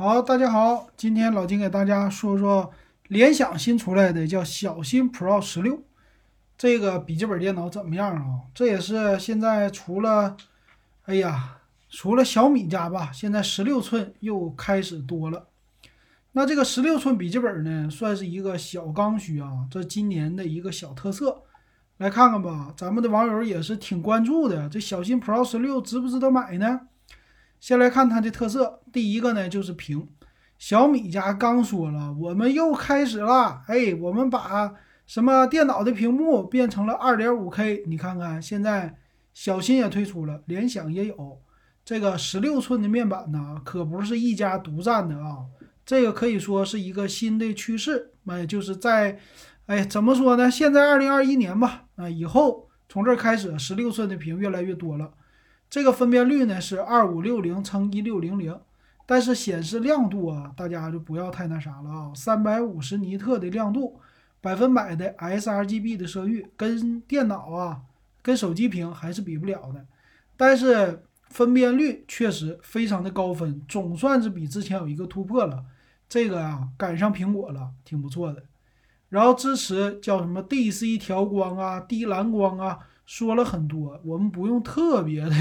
[0.00, 2.72] 好，大家好，今天老金给大家说说
[3.08, 5.82] 联想新出来的叫小新 Pro 十六
[6.56, 8.46] 这个笔记本电脑怎么样啊？
[8.54, 10.36] 这也是现在除了，
[11.06, 11.56] 哎呀，
[11.90, 15.48] 除了小米家吧，现在十六寸又开始多了。
[16.30, 21.42] 那这个十六寸笔记本呢，算是一个小刚需啊，这今年的一个小特色。
[21.96, 26.82] 来看看吧，咱们的网友也是挺关注的，这小新 Pro 十六值不值得买呢？
[27.60, 30.08] 先来看它的特色，第一个呢就是屏，
[30.58, 34.72] 小米家刚说了，我们又开始了，哎，我们把
[35.06, 38.96] 什么电脑的屏幕变成了二点五 K，你看看现在
[39.34, 41.40] 小新也推出了，联想也有
[41.84, 45.38] 这个十六寸的面板呢，可不是一家独占的啊，
[45.86, 49.18] 这个可以说是一个新的趋势，哎，就是在，
[49.66, 50.50] 哎，怎么说呢？
[50.50, 55.10] 现在二零二一年吧，啊，以后从这开始，十六寸的屏越来越多了。
[55.70, 58.58] 这个分辨率呢是二五六零乘一六零零，
[59.04, 64.00] 但是显示亮度啊，大家就不要太那啥了啊，三百五十尼特的亮度，
[64.40, 67.82] 百分百的 sRGB 的色域，跟电脑啊，
[68.22, 69.84] 跟手机屏还是比不了的。
[70.36, 75.64] 但是分辨率确实非常的高分，总算是比之前有一个突破了。
[76.08, 78.42] 这个啊，赶上苹果了，挺不错的。
[79.10, 82.78] 然后支持叫什么 DC 调光啊，低蓝光啊。
[83.08, 85.34] 说了很多，我们不用特别的，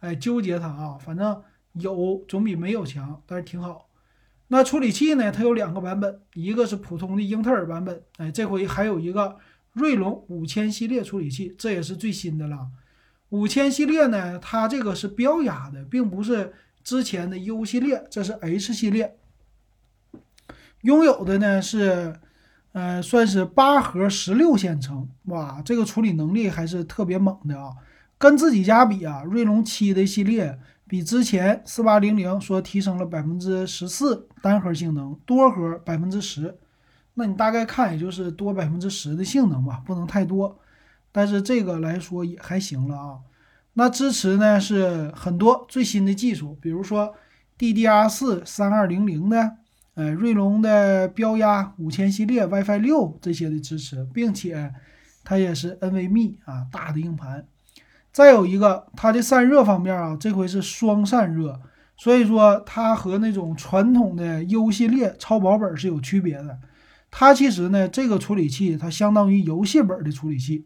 [0.00, 1.42] 哎，纠结它啊，反正
[1.72, 3.88] 有总比没有强，但是挺好。
[4.48, 5.32] 那处理器呢？
[5.32, 9.38] 它有两个版本，一个是普通的英特尔版本，哎，这回还有一个
[9.72, 12.68] 锐龙五千系列处理器，这也是最新的了。
[13.30, 16.52] 五千系列呢，它这个是标压的，并不是
[16.84, 19.16] 之前的 U 系列，这是 H 系列，
[20.82, 22.20] 拥有的呢是。
[22.72, 27.72] 呃，算是八核十六线程，哇，这个处理能力还是特别猛的啊！
[28.16, 36.56] 跟自己家比啊，锐龙七的系列比之前四八零零说提升了百分之十四单核性能，多核百分之十，
[37.14, 40.56] 那你大概看也就是多百分之十的性能吧，不能太多，
[41.10, 43.18] 但是这个来说也还行了啊。
[43.72, 47.14] 那支持呢是很多最新的技术，比如说
[47.58, 49.56] DDR 四三二零零的。
[50.00, 54.72] 呃，锐龙的标压五千系列 WiFi 六这些的支持，并且
[55.22, 57.46] 它也是 NVMe 啊大的硬盘。
[58.10, 61.60] 再有一个，它的散热方面啊，这回是双散热，
[61.98, 66.58] 所以说它和那种传统的 U 系列超薄本是有区别的。
[67.10, 70.64] 它其实呢，这个处理器它相当于游戏本的处理器，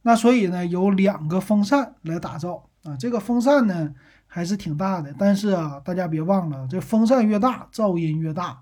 [0.00, 3.94] 那所以呢，有两个风扇来打造啊，这个风扇呢。
[4.28, 8.60] 还是挺大的，但是啊，大家别忘了，这风扇越大，噪音越大，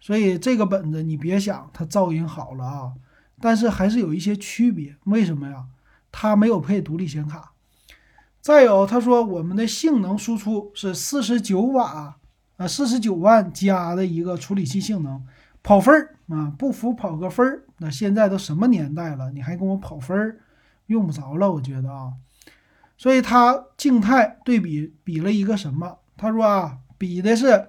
[0.00, 2.92] 所以这个本子你别想它噪音好了啊，
[3.38, 4.96] 但是还是有一些区别。
[5.04, 5.66] 为什么呀？
[6.10, 7.52] 它没有配独立显卡。
[8.40, 12.18] 再有，他说我们的性能输出是四十九瓦
[12.56, 15.22] 啊，四十九万加的一个处理器性能，
[15.62, 17.62] 跑分儿啊，不服跑个分儿。
[17.78, 20.40] 那现在都什么年代了，你还跟我跑分儿，
[20.86, 22.14] 用不着了，我觉得啊。
[23.02, 25.98] 所以他静态对比比了一个什么？
[26.16, 27.66] 他说啊，比的是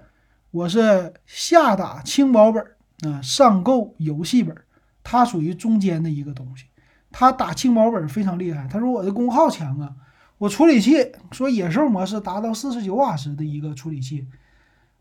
[0.52, 2.64] 我是下打轻薄本
[3.02, 4.56] 啊，上购游戏本，
[5.04, 6.66] 它属于中间的一个东西。
[7.12, 8.68] 他打轻薄本非常厉害。
[8.68, 9.96] 他说我的功耗强啊，
[10.38, 14.28] 我处理器说野兽模式达到四十九瓦时的一个处理器，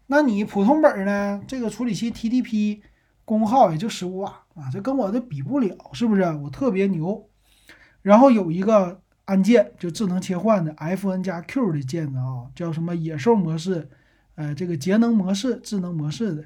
[0.07, 1.43] 那你普通本呢？
[1.47, 2.81] 这个处理器 TDP
[3.27, 6.23] 功耗也就十五瓦啊，这跟我的比不了，是不是？
[6.43, 7.29] 我特别牛。
[8.01, 9.02] 然后有一个。
[9.27, 13.89] 按键就智能切换的 F N 加 Q 的键子啊，叫什么野兽模式，
[14.35, 16.45] 呃，这个节能模式、智能模式的，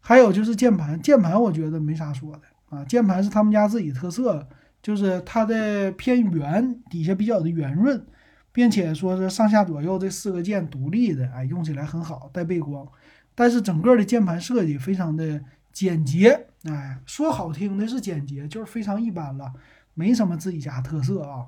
[0.00, 4.48] 还有就是键盘，键盘我觉得没啥说的啊，键盘是他们家自己特色，
[4.80, 8.06] 就是它的偏圆，底下比较的圆润，
[8.52, 12.86] 并且说是上下左右这四个键独立的，哎，用起来很好，带背光，
[13.34, 15.40] 但是整个的键盘设计非常的
[15.72, 19.52] 简洁，哎，说好听的是简洁，就是非常一般了，
[19.94, 21.46] 没什么自己家特色啊。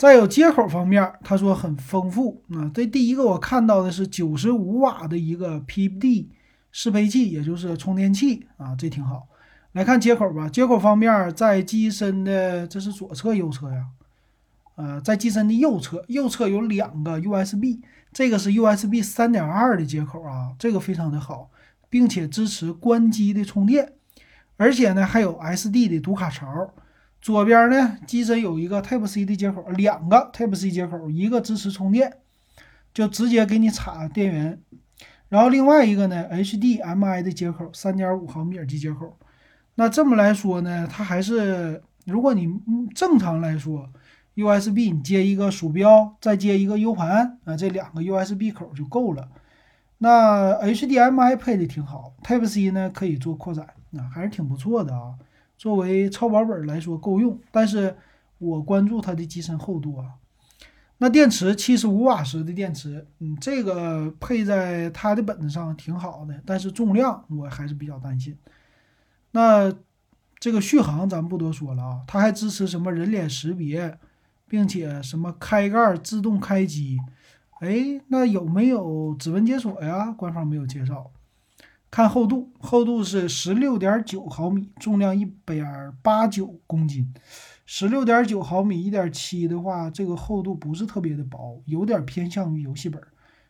[0.00, 2.70] 再有接口方面，他说很丰富啊。
[2.72, 6.28] 这第一个我看到的是九十五瓦的一个 PD
[6.72, 9.28] 适配器，也就是充电器啊，这挺好。
[9.72, 13.88] 来看接口吧，接口方面在机身的这是左侧右侧呀？
[14.76, 17.80] 呃，在机身的右侧，右侧有两个 USB，
[18.10, 21.50] 这个是 USB 三点二的接口啊，这个非常的好，
[21.90, 23.92] 并且支持关机的充电，
[24.56, 26.46] 而且呢还有 SD 的读卡槽。
[27.20, 32.18] 左边呢，机身有一个 Type C 的接口，两个 Type C 接口，一个支持充电，
[32.94, 34.60] 就直接给你插电源。
[35.28, 39.16] 然后另外一个呢，HDMI 的接口，三点五毫米耳机接口。
[39.74, 42.48] 那这么来说呢，它还是如果你
[42.94, 43.88] 正常来说
[44.34, 49.28] ，USB 你接一个鼠标，再接一个 U 盘啊，这两个 USB 口就够了。
[49.98, 55.14] 那 HDMI 配的挺好，Type C 呢可以做扩展，那还是挺不错的啊。
[55.60, 57.94] 作为超薄本来说够用，但是
[58.38, 60.14] 我关注它的机身厚度啊。
[60.96, 68.34] 那电池七十五瓦时的电池，嗯，这个配在它的本子上挺好的，但是重量我还是比较担心。
[69.32, 69.70] 那
[70.38, 73.98] 这个续航咱不多说了啊，它还支持什么人脸识别，
[74.48, 76.98] 并且什么开盖自动开机。
[77.60, 80.10] 哎，那有没有指纹解锁呀？
[80.12, 81.10] 官方没有介绍。
[81.90, 87.12] 看厚度，厚度是十六点九毫米，重量一点八九公斤。
[87.66, 93.02] 十六点九毫米，一点七的话，这个厚度不是特别的薄，有点偏向于游戏本，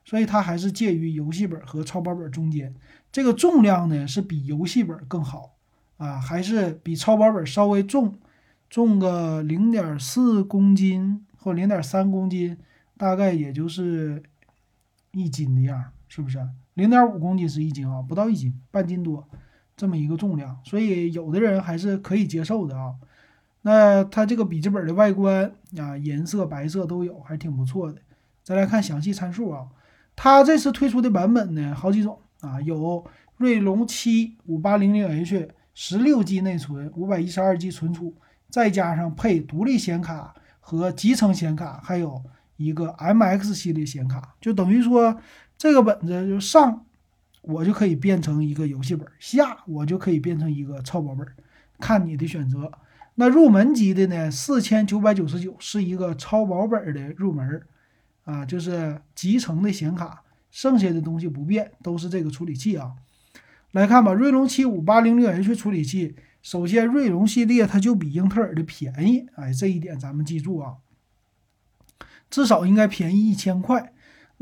[0.05, 2.75] 所以它还是介于游戏本和超薄本中间。
[3.13, 5.57] 这个重量呢是比游戏本更好
[5.97, 8.19] 啊，还是比超薄本稍微重，
[8.69, 12.57] 重个零点四公斤或零点三公斤。
[12.97, 14.23] 大概也就是
[15.13, 16.45] 一斤的样，是不是？
[16.75, 19.27] 零点五公斤是一斤啊，不到一斤，半斤多，
[19.77, 22.97] 这么一个重量，所以有的人还是可以接受的啊。
[23.62, 27.99] 那它这个笔记本的外观啊，颜色白色都有，还挺不错的。
[28.43, 29.69] 再来看详细参数啊，
[30.17, 38.12] 它这次推出的版本呢，好几种啊，有锐龙七五八零零 H，十六 G 内存，五百一十二 G 存储，
[38.49, 42.21] 再加上配独立显卡和集成显卡，还有。
[42.57, 45.17] 一个 MX 系列显卡，就等于说
[45.61, 46.87] 这个本子就上，
[47.43, 51.29] 我就可以变成一个游戏本；下我就可以变成一个超薄本，
[51.79, 52.73] 看你的选择。
[53.17, 57.61] 那入门级的呢，四千九百九十九是一个超薄本的入门
[58.25, 62.95] 啊，就是集成的显卡，剩下的东西不变，都是这个处理器啊。
[63.73, 70.77] 来看吧，锐龙七五八零零 H 处理器，首先锐龙系列它就比英特尔的便宜，哎，这一点咱们记住啊。
[72.31, 73.93] 至少应该便宜一千块，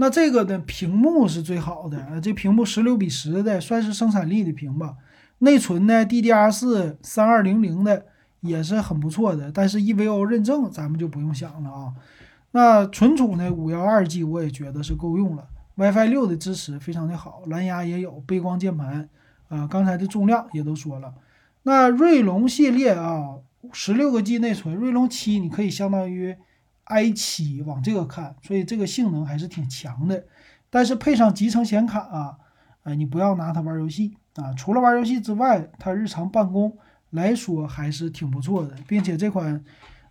[0.00, 4.94] 那这个的屏幕是最好的，这屏幕十六比十的，算是生产力的屏吧。
[5.38, 8.06] 内存呢，DDR 四三二零零的
[8.40, 11.94] 也是很不错的，但是 EVO 认证咱们就不用想了啊。
[12.52, 15.48] 那存储呢，五幺二 G 我也觉得是够用了。
[15.74, 19.08] WiFi 六的支持非常的好，蓝牙也有，背光键盘
[19.48, 21.12] 啊，刚才的重量也都说了。
[21.64, 23.38] 那锐龙系列啊，
[23.72, 26.36] 十六个 G 内存，锐龙七你可以相当于。
[26.88, 30.24] I 七往这个看，所以这个性能还是挺强的。
[30.70, 32.36] 但是配上集成显卡啊，
[32.82, 34.52] 呃，你不要拿它玩游戏啊。
[34.54, 36.76] 除了玩游戏之外，它日常办公
[37.10, 39.64] 来说还是挺不错的，并且这款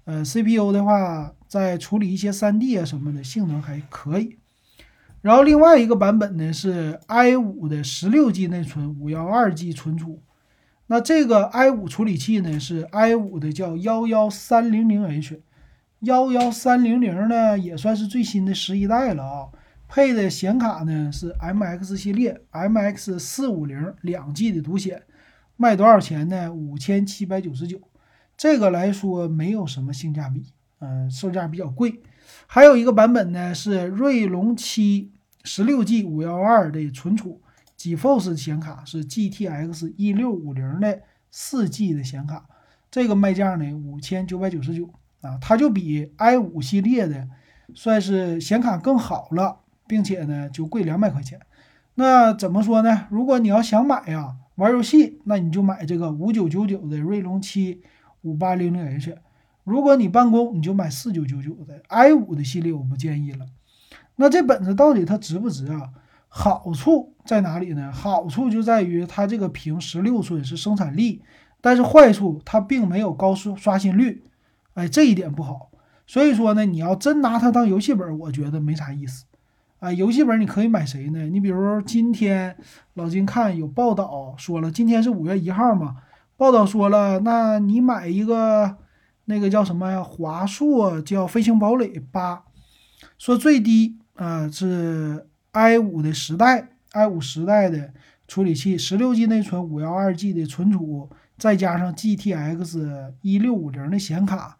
[0.05, 4.37] 呃 CPU 的话，在处理一些 3D 啊什么的性能还可以。
[5.21, 10.21] 然后另外一个版本呢是 i 五的十六 G 内存，五幺二 G 存储。
[10.87, 15.41] 那这个 i 五处理器呢是 i 五的叫幺幺三零零 H。
[16.01, 19.47] 幺幺三零零呢，也算是最新的十一代了啊。
[19.87, 25.01] 配的显卡呢是 MX 系列，MX 四五零两 G 的独显，
[25.55, 26.53] 卖多少钱呢？
[26.53, 27.79] 五千七百九十九。
[28.35, 32.03] 这个来说没有什么性价比，嗯，售价比较贵。
[32.45, 35.11] 还有一个版本呢是锐龙七
[35.43, 37.41] 十六 G 五幺二的存储
[37.79, 41.01] ，GeForce 显卡是 GTX 一六五零的
[41.31, 42.45] 四 G 的显卡，
[42.91, 44.87] 这个卖价呢五千九百九十九。
[45.21, 47.27] 啊，它就比 i 五系列的
[47.73, 51.39] 算是显卡更好了，并且呢就贵两百块钱。
[51.95, 53.07] 那怎么说呢？
[53.09, 57.81] 如果你要想买呀，玩游戏，那你就买这个五九九九的锐龙七
[58.21, 59.17] 五八零零 H。
[59.63, 63.45] 如果你办公，你就买四九九九的 i 五的系列，我不建议了。
[64.15, 65.89] 那这本子到底它值不值啊？
[66.29, 67.91] 好处在哪里呢？
[67.91, 71.21] 好处就在于它这个屏十六寸是生产力，
[71.61, 74.23] 但是坏处它并没有高速刷新率。
[74.77, 75.71] 哎，这一点不好，
[76.05, 79.25] 所以说呢，你要真拿它当游戏本，我觉得没啥意思。
[79.79, 81.23] 啊，游戏本你可以买谁呢？
[81.23, 82.55] 你比如今天
[82.93, 85.95] 老金看有报道说了，今天是五月一号嘛，
[86.37, 88.77] 报道说了，那你买一个
[89.25, 90.03] 那个叫什么呀？
[90.03, 92.43] 华硕叫飞行堡垒八，
[93.17, 97.91] 说最低啊是 i 五的十代，i 五十代的
[98.27, 104.57] 处理器，十六 G 内存，五幺二 G 的存储，再加上 GTX 一六五零的显卡。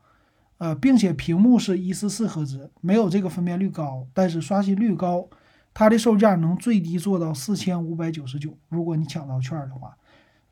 [0.58, 5.30] 呃，并且屏幕是一四四赫兹，没有这个分辨率高，但是刷新率高。
[5.74, 8.58] 它的售价能最低做到四千五百九十九。
[8.68, 9.96] 如果你抢到券的话，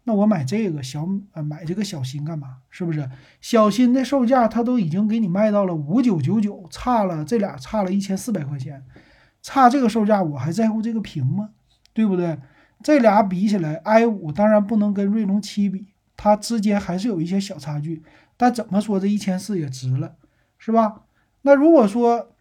[0.03, 2.57] 那我买这个小呃买这个小新干嘛？
[2.69, 3.09] 是不是？
[3.41, 8.83] 小新的售价它都已经给你卖到了五九九九，差了这俩差了一千四百块钱，
[9.41, 11.49] 差这个售价我还在乎这个屏吗？
[11.91, 12.37] 对不对？
[12.83, 18.03] 这俩比起来，i 五当然不能跟锐龙七比，它之间还是有一些小差距。
[18.37, 20.15] 但怎么说这一千四也值了，
[20.57, 21.03] 是吧？
[21.43, 22.31] 那如果说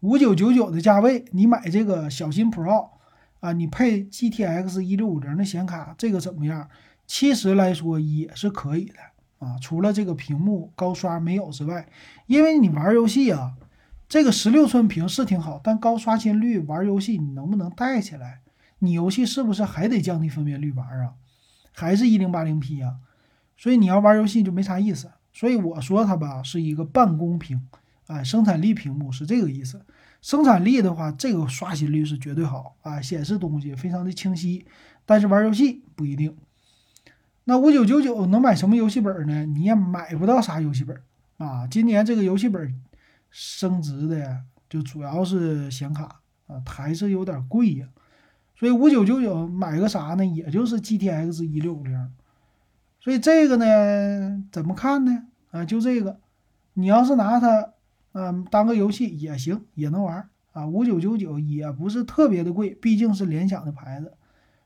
[0.00, 2.90] 五九九九的价位，你买这个小新 Pro，
[3.40, 6.68] 啊，你配 GTX 一六五零的显卡，这个怎么样？
[7.06, 11.86] 其实来说也是可以的啊，除了这个屏幕高刷没有之外，
[12.26, 13.52] 因为你玩游戏啊，
[14.08, 18.40] 这个十六寸屏是挺好，但高刷新率玩游戏你能不能带起来？
[18.78, 21.12] 你游戏是不是还得降低分辨率玩啊？
[21.72, 22.96] 还是一零八零 P 呀？
[23.56, 25.10] 所以你要玩游戏就没啥意思。
[25.32, 27.60] 所以我说它吧是一个办公屏，
[28.06, 29.84] 啊，生产力屏幕是这个意思。
[30.22, 34.64] 生产力的话，这个刷新率是绝对好啊，显示东西非常的清晰。
[35.04, 36.34] 但是玩游戏不一定。
[37.44, 39.44] 那五九九九能买什么游戏本呢？
[39.44, 40.98] 你也买不到啥游戏本
[41.36, 41.66] 啊。
[41.66, 42.80] 今年这个游戏本
[43.28, 47.86] 升值的就主要是显卡啊，还是有点贵呀。
[48.56, 50.24] 所以五九九九买个啥呢？
[50.24, 52.12] 也就是 GTX 一六五零。
[53.04, 55.24] 所以这个呢，怎么看呢？
[55.50, 56.18] 啊，就这个，
[56.72, 57.74] 你要是拿它，
[58.12, 60.66] 嗯，当个游戏也行，也能玩啊。
[60.66, 64.14] 五九九九也不是特别的贵，毕竟是联想的牌子，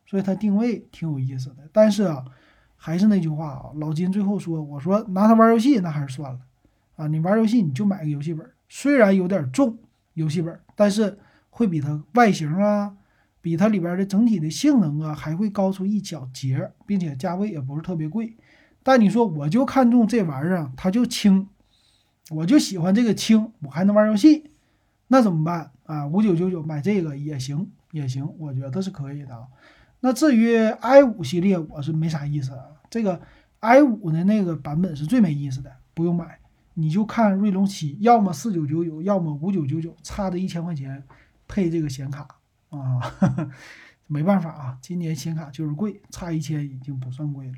[0.07, 1.69] 所以它定位挺有意思的。
[1.73, 2.25] 但是啊，
[2.77, 6.39] 还是那句话啊，老金最后说，我说拿它玩游戏那还是算了
[6.95, 7.09] 啊。
[7.09, 9.77] 你玩游戏你就买个游戏本，虽然有点重
[10.15, 11.19] 游戏本，但是
[11.51, 12.95] 会比它外形啊。
[13.41, 18.37] 比它里边的整体的性能啊，还会高出一小节，并且价位也不是特别贵。
[18.83, 21.47] 但你说我就看中这玩意儿，它就轻，
[22.31, 24.45] 我就喜欢这个轻，我还能玩游戏，
[25.09, 26.07] 那怎么办啊？
[26.07, 29.47] 五九九九买这个也行，也行，我觉得是可以的。
[30.01, 32.65] 那至于 i 五系列，我是没啥意思啊。
[32.89, 33.21] 这个
[33.61, 36.39] i 五的那个版本是最没意思的，不用买，
[36.75, 41.03] 你就看锐龙七，要么四九九九，要么五九九九，差的一千块钱
[41.47, 42.38] 配这个显卡。
[42.71, 43.51] 啊，
[44.07, 47.55] 没办法啊，今年显卡就是贵，差一千已经不算贵了。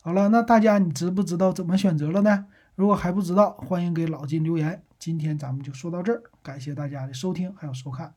[0.00, 2.46] 好了，那大家你知不知道怎么选择了呢？
[2.74, 4.82] 如果还不知道，欢迎给老金留言。
[4.98, 8.14] 今天咱们就说到这儿，感谢大家的收听还有收看。